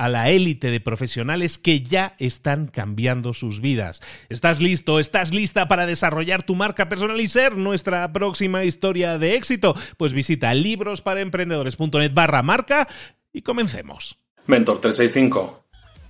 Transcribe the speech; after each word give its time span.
a 0.00 0.08
la 0.08 0.30
élite 0.30 0.70
de 0.70 0.80
profesionales 0.80 1.58
que 1.58 1.82
ya 1.82 2.14
están 2.18 2.68
cambiando 2.68 3.34
sus 3.34 3.60
vidas. 3.60 4.00
¿Estás 4.30 4.58
listo? 4.62 4.98
¿Estás 4.98 5.34
lista 5.34 5.68
para 5.68 5.84
desarrollar 5.84 6.42
tu 6.42 6.54
marca 6.54 6.88
personal 6.88 7.20
y 7.20 7.28
ser 7.28 7.58
nuestra 7.58 8.10
próxima 8.10 8.64
historia 8.64 9.18
de 9.18 9.34
éxito? 9.34 9.76
Pues 9.98 10.14
visita 10.14 10.54
librosparaemprendedores.net 10.54 12.14
barra 12.14 12.42
marca 12.42 12.88
y 13.30 13.42
comencemos. 13.42 14.16
Mentor 14.46 14.80
365. 14.80 15.64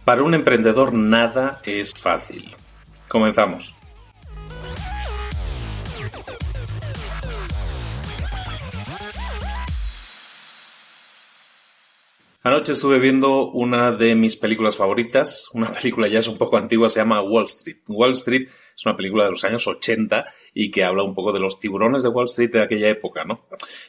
Para 0.05 0.23
un 0.23 0.35
emprendedor 0.35 0.93
nada 0.93 1.61
es 1.65 1.93
fácil. 1.93 2.55
Comenzamos. 3.09 3.75
Anoche 12.51 12.73
estuve 12.73 12.99
viendo 12.99 13.49
una 13.53 13.93
de 13.93 14.17
mis 14.17 14.35
películas 14.35 14.77
favoritas, 14.77 15.49
una 15.53 15.71
película 15.73 16.09
ya 16.09 16.19
es 16.19 16.27
un 16.27 16.37
poco 16.37 16.57
antigua, 16.57 16.89
se 16.89 16.99
llama 16.99 17.23
Wall 17.23 17.45
Street. 17.45 17.77
Wall 17.87 18.11
Street 18.11 18.49
es 18.77 18.87
una 18.87 18.97
película 18.97 19.23
de 19.23 19.31
los 19.31 19.45
años 19.45 19.69
80 19.69 20.25
y 20.53 20.73
que 20.73 20.83
habla 20.83 21.05
un 21.05 21.15
poco 21.15 21.33
de 21.33 21.39
los 21.39 21.61
tiburones 21.61 22.03
de 22.03 22.09
Wall 22.09 22.25
Street 22.25 22.51
de 22.51 22.65
aquella 22.65 22.89
época, 22.89 23.25
¿no? 23.25 23.47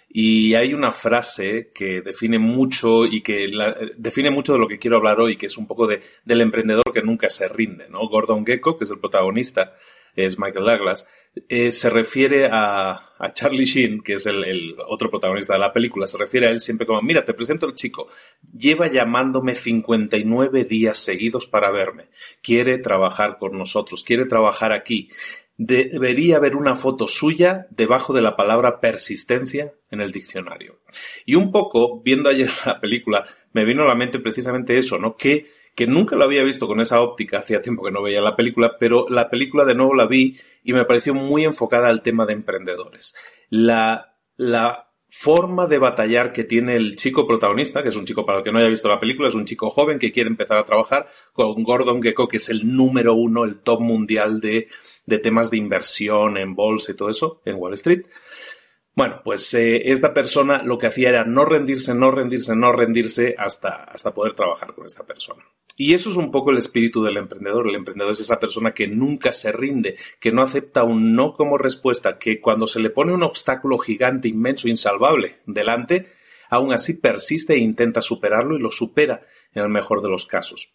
Y 0.09 0.53
hay 0.53 0.75
una 0.75 0.91
frase 0.91 1.72
que 1.74 2.02
define 2.02 2.38
mucho 2.38 3.08
y 3.08 3.22
que 3.22 3.50
define 3.97 4.30
mucho 4.30 4.53
de 4.53 4.59
lo 4.59 4.68
que 4.68 4.78
quiero 4.78 4.97
hablar 4.97 5.19
hoy, 5.19 5.38
que 5.38 5.47
es 5.47 5.58
un 5.58 5.66
poco 5.66 5.88
de, 5.88 6.03
del 6.24 6.41
emprendedor 6.41 6.84
que 6.94 7.02
nunca 7.02 7.30
se 7.30 7.47
rinde, 7.47 7.90
¿no? 7.90 8.08
Gordon 8.09 8.46
Gecko, 8.46 8.78
que 8.78 8.84
es 8.84 8.91
el 8.91 9.00
protagonista, 9.00 9.74
es 10.16 10.38
Michael 10.38 10.66
Douglas, 10.66 11.08
eh, 11.50 11.72
se 11.72 11.90
refiere 11.90 12.50
a, 12.52 13.10
Charlie 13.30 13.66
Sheen, 13.66 14.02
que 14.02 14.14
es 14.14 14.26
el, 14.26 14.76
otro 14.88 15.09
protagonista 15.09 15.54
de 15.54 15.59
la 15.59 15.72
película, 15.72 16.08
se 16.08 16.18
refiere 16.18 16.48
a 16.48 16.50
él 16.50 16.59
siempre 16.59 16.88
como, 16.88 17.02
mira, 17.02 17.24
te 17.24 17.34
presento 17.34 17.66
al 17.66 17.76
chico, 17.76 18.08
lleva 18.56 18.88
llamándome 18.88 19.56
59 19.56 20.64
días 20.66 20.98
seguidos 20.98 21.48
para 21.48 21.72
verme, 21.72 22.09
quiere 22.42 22.78
trabajar 22.78 23.38
con 23.38 23.58
nosotros, 23.58 24.04
quiere 24.04 24.26
trabajar 24.26 24.72
aquí. 24.72 25.09
debería 25.58 26.38
haber 26.38 26.56
una 26.56 26.74
foto 26.74 27.08
suya 27.08 27.68
debajo 27.70 28.14
de 28.14 28.24
la 28.24 28.36
palabra 28.36 28.80
persistencia 28.80 29.74
en 29.92 30.02
el 30.02 30.12
diccionario. 30.12 30.80
Y 31.26 31.36
un 31.36 31.52
poco, 31.52 32.02
viendo 32.02 32.30
ayer 32.30 32.50
la 32.66 32.80
película, 32.80 33.26
me 33.53 33.66
vino 33.66 33.84
a 33.84 33.88
la 33.88 33.96
mente 33.96 34.20
precisamente 34.20 34.78
eso, 34.78 34.98
¿no? 34.98 35.16
Que 35.16 35.60
que 35.76 35.88
nunca 35.88 36.16
lo 36.16 36.26
había 36.26 36.44
visto 36.44 36.68
con 36.68 36.80
esa 36.82 37.02
óptica, 37.02 37.40
hacía 37.40 37.62
tiempo 37.62 37.84
que 37.84 37.92
no 37.92 38.02
veía 38.02 38.22
la 38.22 38.36
película, 38.36 38.78
pero 38.80 39.08
la 39.09 39.30
película 39.30 39.66
de 39.66 39.76
nuevo 39.76 39.94
la 39.94 40.08
vi 40.08 40.38
y 40.64 40.74
me 40.74 40.86
pareció 40.86 41.14
muy 41.14 41.46
enfocada 41.46 41.90
al 41.90 42.02
tema 42.02 42.26
de 42.26 42.34
emprendedores. 42.34 43.16
La, 43.50 44.18
la 44.36 44.92
forma 45.09 45.68
de 45.68 45.78
batallar 45.78 46.32
que 46.32 46.46
tiene 46.46 46.76
el 46.76 46.96
chico 46.96 47.28
protagonista, 47.28 47.84
que 47.84 47.90
es 47.90 47.96
un 47.96 48.06
chico 48.06 48.26
para 48.26 48.40
el 48.40 48.44
que 48.44 48.52
no 48.52 48.59
haya 48.59 48.70
visto 48.70 48.88
la 48.88 49.00
película, 49.00 49.28
es 49.28 49.36
un 49.36 49.46
chico 49.46 49.70
joven 49.70 50.00
que 50.00 50.12
quiere 50.12 50.30
empezar 50.30 50.58
a 50.58 50.66
trabajar 50.66 51.08
con 51.34 51.62
Gordon 51.64 52.02
Gecko, 52.02 52.28
que 52.28 52.38
es 52.38 52.50
el 52.50 52.76
número 52.76 53.14
uno, 53.14 53.44
el 53.44 53.59
top 53.59 53.82
mundial 53.82 54.40
de, 54.40 54.68
de 55.06 55.20
temas 55.20 55.52
de 55.52 55.58
inversión 55.58 56.38
en 56.38 56.56
bolsa 56.56 56.92
y 56.92 56.96
todo 56.96 57.09
eso, 57.09 57.42
en 57.46 57.56
Wall 57.56 57.74
Street. 57.74 58.06
Bueno, 58.94 59.22
pues 59.24 59.53
eh, 59.53 59.92
esta 59.92 60.14
persona 60.14 60.64
lo 60.64 60.78
que 60.78 60.88
hacía 60.88 61.09
era 61.09 61.24
no 61.24 61.46
rendirse, 61.46 61.94
no 61.96 62.12
rendirse, 62.12 62.56
no 62.56 62.72
rendirse 62.72 63.36
hasta, 63.38 63.84
hasta 63.84 64.14
poder 64.14 64.34
trabajar 64.34 64.74
con 64.74 64.86
esta 64.86 65.06
persona. 65.06 65.44
Y 65.84 65.96
eso 65.96 66.12
es 66.12 66.16
un 66.16 66.30
poco 66.30 66.52
el 66.52 66.59
espíritu 66.59 67.02
del 67.02 67.18
emprendedor. 67.18 67.68
El 67.68 67.74
emprendedor 67.74 68.12
es 68.12 68.19
esa 68.19 68.40
persona 68.40 68.72
que 68.72 68.88
nunca 68.88 69.34
se 69.34 69.52
rinde, 69.52 69.96
que 70.19 70.31
no 70.31 70.44
acepta 70.44 70.84
un 70.84 71.16
no 71.16 71.34
como 71.34 71.58
respuesta, 71.58 72.19
que 72.19 72.40
cuando 72.40 72.68
se 72.68 72.80
le 72.80 72.92
pone 72.92 73.16
un 73.16 73.24
obstáculo 73.24 73.80
gigante, 73.80 74.28
inmenso, 74.28 74.68
insalvable 74.68 75.40
delante, 75.47 76.12
aún 76.52 76.72
así 76.72 76.97
persiste 76.97 77.56
e 77.56 77.58
intenta 77.58 78.03
superarlo 78.03 78.56
y 78.56 78.62
lo 78.62 78.70
supera 78.70 79.25
en 79.53 79.64
el 79.64 79.70
mejor 79.70 80.03
de 80.03 80.09
los 80.09 80.28
casos. 80.28 80.72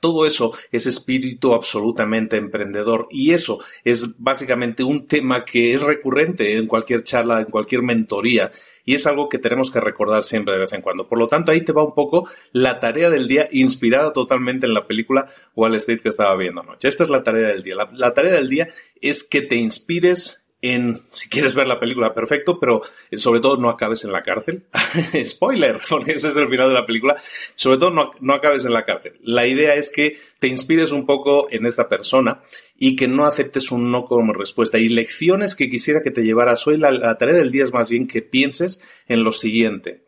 Todo 0.00 0.26
eso 0.26 0.52
es 0.70 0.86
espíritu 0.86 1.54
absolutamente 1.54 2.36
emprendedor 2.36 3.08
y 3.10 3.32
eso 3.32 3.58
es 3.84 4.18
básicamente 4.18 4.82
un 4.82 5.06
tema 5.06 5.44
que 5.44 5.74
es 5.74 5.82
recurrente 5.82 6.56
en 6.56 6.66
cualquier 6.66 7.04
charla, 7.04 7.40
en 7.40 7.46
cualquier 7.46 7.82
mentoría 7.82 8.50
y 8.84 8.94
es 8.94 9.06
algo 9.06 9.28
que 9.28 9.38
tenemos 9.38 9.70
que 9.70 9.80
recordar 9.80 10.22
siempre 10.22 10.54
de 10.54 10.60
vez 10.60 10.72
en 10.72 10.82
cuando. 10.82 11.06
Por 11.06 11.18
lo 11.18 11.26
tanto, 11.26 11.50
ahí 11.50 11.62
te 11.62 11.72
va 11.72 11.82
un 11.82 11.94
poco 11.94 12.28
la 12.52 12.80
tarea 12.80 13.10
del 13.10 13.28
día 13.28 13.48
inspirada 13.50 14.12
totalmente 14.12 14.66
en 14.66 14.74
la 14.74 14.86
película 14.86 15.28
Wall 15.54 15.74
Street 15.76 16.00
que 16.00 16.10
estaba 16.10 16.36
viendo 16.36 16.60
anoche. 16.60 16.88
Esta 16.88 17.04
es 17.04 17.10
la 17.10 17.22
tarea 17.22 17.48
del 17.48 17.62
día. 17.62 17.76
la 17.92 18.14
tarea 18.14 18.34
del 18.34 18.48
día 18.48 18.68
es 19.00 19.24
que 19.24 19.42
te 19.42 19.56
inspires 19.56 20.43
en, 20.72 21.02
si 21.12 21.28
quieres 21.28 21.54
ver 21.54 21.66
la 21.66 21.78
película, 21.78 22.14
perfecto, 22.14 22.58
pero 22.58 22.80
eh, 23.10 23.18
sobre 23.18 23.40
todo 23.40 23.58
no 23.58 23.68
acabes 23.68 24.04
en 24.04 24.12
la 24.12 24.22
cárcel. 24.22 24.64
Spoiler, 25.24 25.78
porque 25.88 26.12
ese 26.12 26.28
es 26.28 26.36
el 26.36 26.48
final 26.48 26.68
de 26.68 26.74
la 26.74 26.86
película. 26.86 27.16
Sobre 27.54 27.76
todo 27.76 27.90
no, 27.90 28.34
acabes 28.34 28.64
en 28.64 28.72
la 28.72 28.84
cárcel. 28.84 29.18
La 29.22 29.46
idea 29.46 29.74
es 29.74 29.90
que 29.90 30.18
te 30.38 30.48
inspires 30.48 30.90
un 30.92 31.04
poco 31.04 31.48
en 31.50 31.66
esta 31.66 31.88
persona 31.88 32.42
y 32.78 32.96
que 32.96 33.08
no 33.08 33.26
aceptes 33.26 33.70
un 33.72 33.90
no 33.90 34.04
como 34.04 34.32
respuesta. 34.32 34.78
Y 34.78 34.88
lecciones 34.88 35.54
que 35.54 35.68
quisiera 35.68 36.00
que 36.00 36.10
te 36.10 36.24
llevaras 36.24 36.66
hoy, 36.66 36.78
la, 36.78 36.90
la 36.90 37.18
tarea 37.18 37.34
del 37.34 37.50
día 37.50 37.64
es 37.64 37.72
más 37.72 37.90
bien 37.90 38.06
que 38.06 38.22
pienses 38.22 38.80
en 39.06 39.22
lo 39.22 39.32
siguiente. 39.32 40.04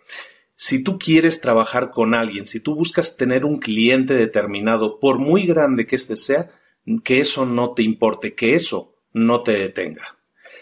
Si 0.57 0.83
tú 0.83 0.99
quieres 0.99 1.43
trabajar 1.43 1.91
con 1.91 2.15
alguien, 2.15 2.47
si 2.47 2.61
tú 2.61 2.75
buscas 2.75 3.19
tener 3.19 3.45
un 3.45 3.59
cliente 3.59 4.15
determinado, 4.15 4.99
por 5.01 5.19
muy 5.19 5.47
grande 5.47 5.85
que 5.85 5.97
éste 5.97 6.17
sea, 6.17 6.49
que 7.05 7.21
eso 7.21 7.45
no 7.45 7.75
te 7.75 7.83
importe, 7.83 8.35
que 8.35 8.55
eso 8.55 8.95
no 9.13 9.43
te 9.43 9.53
detenga. 9.53 10.16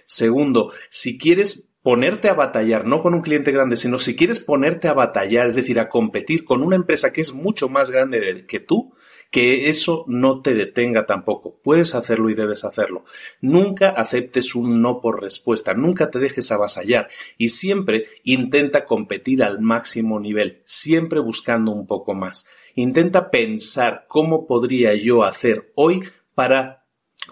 Segundo, 0.07 0.73
si 0.91 1.19
quieres 1.19 1.69
ponerte 1.83 2.31
a 2.31 2.35
batallar, 2.35 2.87
no 2.87 3.03
con 3.03 3.13
un 3.13 3.21
cliente 3.21 3.53
grande, 3.53 3.77
sino 3.77 3.99
si 3.99 4.17
quieres 4.17 4.41
ponerte 4.41 4.89
a 4.89 4.95
batallar, 4.95 5.47
es 5.47 5.55
decir, 5.55 5.79
a 5.79 5.91
competir 5.91 6.45
con 6.45 6.63
una 6.63 6.77
empresa 6.77 7.13
que 7.13 7.21
es 7.21 7.35
mucho 7.35 7.69
más 7.69 7.91
grande 7.91 8.47
que 8.47 8.59
tú, 8.59 8.95
que 9.31 9.69
eso 9.69 10.05
no 10.07 10.41
te 10.43 10.55
detenga 10.55 11.07
tampoco. 11.07 11.61
Puedes 11.63 11.95
hacerlo 11.95 12.31
y 12.31 12.35
debes 12.35 12.65
hacerlo. 12.65 13.05
Nunca 13.41 13.89
aceptes 13.89 14.55
un 14.55 14.81
no 14.81 15.01
por 15.01 15.21
respuesta, 15.21 15.75
nunca 15.75 16.09
te 16.09 16.21
dejes 16.21 16.53
avasallar 16.53 17.09
y 17.37 17.49
siempre 17.49 18.07
intenta 18.23 18.85
competir 18.85 19.43
al 19.43 19.61
máximo 19.61 20.21
nivel, 20.21 20.63
siempre 20.65 21.19
buscando 21.19 21.73
un 21.73 21.87
poco 21.87 22.15
más. 22.15 22.47
Intenta 22.77 23.31
pensar 23.31 24.07
cómo 24.09 24.47
podría 24.47 24.95
yo 24.95 25.25
hacer 25.25 25.73
hoy 25.75 26.03
para 26.35 26.84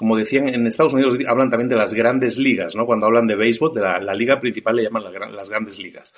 como 0.02 0.16
decían 0.16 0.49
en 0.49 0.66
Estados 0.66 0.94
Unidos, 0.94 1.16
hablan 1.28 1.49
también 1.49 1.69
de 1.69 1.76
las 1.76 1.94
grandes 1.94 2.37
ligas, 2.37 2.75
¿no? 2.75 2.87
Cuando 2.87 3.06
hablan 3.06 3.28
de 3.28 3.37
béisbol, 3.37 3.72
de 3.72 3.82
la, 3.82 4.14
liga 4.14 4.40
principal 4.40 4.75
le 4.75 4.82
llaman 4.82 5.04
las 5.04 5.49
grandes 5.49 5.78
ligas. 5.78 6.12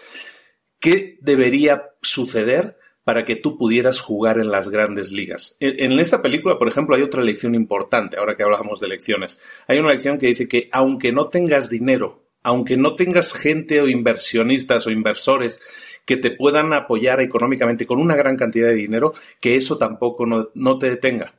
¿Qué 0.81 1.19
debería 1.21 1.91
suceder 2.01 2.79
para 3.05 3.27
que 3.27 3.37
tú 3.37 3.59
pudieras 3.59 4.01
jugar 4.01 4.39
en 4.39 4.51
las 4.51 4.71
grandes 4.71 5.13
ligas? 5.13 5.59
En, 5.61 5.99
esta 5.99 6.23
película, 6.23 6.59
por 6.59 6.67
ejemplo, 6.67 6.97
hay 6.97 7.03
otra 7.03 7.23
lección 7.23 7.55
importante, 7.55 8.17
ahora 8.17 8.35
que 8.37 8.43
hablamos 8.43 8.81
de 8.81 8.89
lecciones. 8.89 9.39
Hay 9.69 9.79
una 9.79 9.91
lección 9.91 10.17
que 10.17 10.29
dice 10.29 10.49
que 10.49 10.71
aunque 10.73 11.13
no 11.13 11.29
tengas 11.29 11.69
dinero, 11.69 12.25
aunque 12.43 12.79
no 12.79 12.97
tengas 12.97 13.35
gente 13.35 13.83
o 13.83 13.87
inversionistas 13.87 14.87
o 14.87 14.91
inversores 14.91 15.61
que 16.07 16.17
te 16.17 16.31
puedan 16.31 16.73
apoyar 16.73 17.21
económicamente 17.21 17.85
con 17.85 18.01
una 18.01 18.17
gran 18.17 18.39
cantidad 18.39 18.69
de 18.69 18.77
dinero, 18.77 19.13
que 19.43 19.57
eso 19.57 19.77
tampoco 19.77 20.25
no, 20.27 20.79
te 20.79 20.89
detenga. 20.89 21.35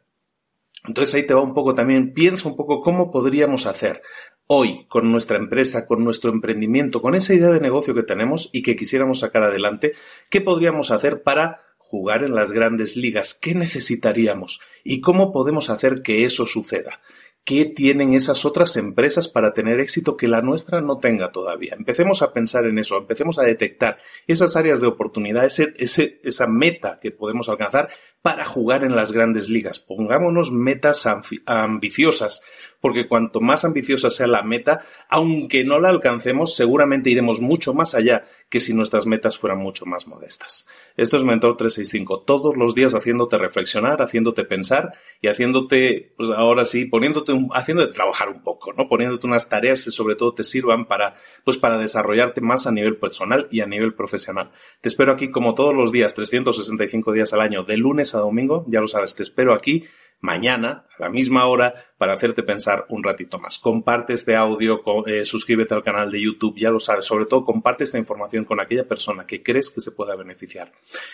Entonces 0.88 1.14
ahí 1.16 1.24
te 1.24 1.34
va 1.34 1.42
un 1.42 1.54
poco 1.54 1.74
también, 1.74 2.14
piensa 2.14 2.48
un 2.48 2.56
poco 2.56 2.82
cómo 2.82 3.12
podríamos 3.12 3.66
hacer 3.66 4.02
hoy 4.48 4.86
con 4.88 5.12
nuestra 5.12 5.38
empresa, 5.38 5.88
con 5.88 6.04
nuestro 6.04 6.32
emprendimiento, 6.32 7.02
con 7.02 7.16
esa 7.16 7.34
idea 7.34 7.50
de 7.50 7.60
negocio 7.60 7.96
que 7.96 8.04
tenemos 8.04 8.50
y 8.54 8.62
que 8.62 8.76
quisiéramos 8.76 9.20
sacar 9.20 9.44
adelante, 9.44 9.94
qué 10.30 10.42
podríamos 10.42 10.92
hacer 10.92 11.24
para 11.24 11.62
jugar 11.78 12.24
en 12.24 12.36
las 12.36 12.52
grandes 12.52 12.96
ligas, 12.96 13.38
qué 13.40 13.56
necesitaríamos 13.56 14.60
y 14.84 15.02
cómo 15.02 15.32
podemos 15.32 15.70
hacer 15.70 16.02
que 16.02 16.26
eso 16.26 16.46
suceda. 16.46 17.00
¿Qué 17.47 17.65
tienen 17.65 18.13
esas 18.13 18.44
otras 18.44 18.75
empresas 18.75 19.27
para 19.27 19.53
tener 19.53 19.80
éxito 19.80 20.18
que 20.18 20.27
la 20.27 20.42
nuestra 20.42 20.81
no 20.81 20.97
tenga 20.97 21.31
todavía? 21.31 21.75
Empecemos 21.77 22.24
a 22.24 22.33
pensar 22.33 22.65
en 22.65 22.80
eso, 22.80 22.97
empecemos 22.97 23.38
a 23.38 23.44
detectar 23.44 24.00
esas 24.25 24.56
áreas 24.56 24.81
de 24.81 24.88
oportunidad, 24.88 25.45
esa 25.45 26.47
meta 26.47 27.00
que 27.00 27.12
podemos 27.12 27.47
alcanzar 27.47 27.89
para 28.24 28.45
jugar 28.45 28.83
en 28.83 28.95
las 28.95 29.12
grandes 29.12 29.47
ligas. 29.47 29.77
Pongámonos 29.77 30.51
metas 30.51 31.07
ambiciosas, 31.45 32.42
porque 32.86 33.08
cuanto 33.08 33.42
más 33.42 33.66
ambiciosa 33.66 34.12
sea 34.12 34.28
la 34.28 34.44
meta, 34.44 34.86
aunque 35.10 35.64
no 35.64 35.80
la 35.80 35.90
alcancemos, 35.90 36.54
seguramente 36.56 37.10
iremos 37.10 37.42
mucho 37.42 37.74
más 37.74 37.96
allá 37.96 38.28
que 38.48 38.60
si 38.60 38.76
nuestras 38.76 39.08
metas 39.08 39.40
fueran 39.40 39.58
mucho 39.58 39.88
más 39.88 40.06
modestas. 40.06 40.68
Esto 40.96 41.18
es 41.18 41.24
Mentor 41.24 41.58
365, 41.58 42.20
todos 42.20 42.56
los 42.56 42.76
días 42.76 42.94
haciéndote 42.94 43.40
reflexionar, 43.40 44.04
haciéndote 44.04 44.44
pensar 44.44 44.94
y 45.20 45.30
haciéndote, 45.30 46.14
pues 46.16 46.30
ahora 46.30 46.64
sí, 46.64 46.86
poniéndote, 46.86 47.34
haciéndote 47.54 47.92
trabajar 47.92 48.30
un 48.30 48.44
poco, 48.44 48.72
¿no? 48.74 48.88
Poniéndote 48.88 49.26
unas 49.26 49.50
tareas 49.50 49.84
que 49.84 49.90
sobre 49.90 50.16
todo 50.16 50.36
te 50.36 50.44
sirvan 50.44 50.86
para, 50.86 51.16
pues 51.44 51.58
para 51.58 51.80
desarrollarte 51.80 52.42
más 52.42 52.68
a 52.68 52.72
nivel 52.72 52.98
personal 52.98 53.48
y 53.50 53.62
a 53.62 53.66
nivel 53.66 53.96
profesional. 53.96 54.52
Te 54.82 54.90
espero 54.90 55.12
aquí 55.12 55.32
como 55.32 55.56
todos 55.56 55.74
los 55.74 55.92
días, 55.92 56.14
365 56.14 57.14
días 57.14 57.34
al 57.34 57.42
año, 57.42 57.64
de 57.64 57.78
lunes 57.78 58.14
a 58.14 58.20
domingo, 58.20 58.64
ya 58.68 58.80
lo 58.80 58.88
sabes, 58.88 59.16
te 59.16 59.24
espero 59.24 59.56
aquí 59.56 59.86
mañana 60.25 60.86
a 60.98 61.04
la 61.04 61.10
misma 61.10 61.45
hora 61.45 61.74
para 61.98 62.13
hacerte 62.13 62.44
pensar 62.44 62.86
un 62.89 63.04
ratito 63.04 63.39
más. 63.39 63.57
Comparte 63.57 64.13
este 64.13 64.36
audio, 64.36 64.81
eh, 65.06 65.24
suscríbete 65.24 65.74
al 65.74 65.83
canal 65.83 66.12
de 66.12 66.22
YouTube, 66.22 66.57
ya 66.57 66.72
lo 66.72 66.80
sabes. 66.80 67.06
Sobre 67.06 67.25
todo, 67.27 67.45
comparte 67.45 67.83
esta 67.83 67.98
información 67.98 68.44
con 68.44 68.60
aquella 68.60 68.88
persona 68.88 69.25
que 69.25 69.42
crees 69.42 69.69
que 69.69 69.81
se 69.81 69.92
pueda 69.92 70.16
beneficiar. 70.16 70.72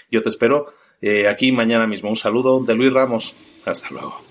Yo 0.09 0.21
te 0.21 0.29
espero 0.29 0.73
eh, 1.01 1.27
aquí 1.27 1.51
mañana 1.51 1.85
mismo. 1.85 2.09
Un 2.09 2.15
saludo 2.15 2.59
de 2.61 2.73
Luis 2.73 2.93
Ramos. 2.93 3.35
Hasta 3.65 3.89
luego. 3.91 4.30